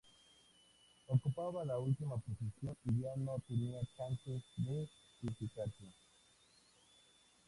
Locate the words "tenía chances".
3.47-4.41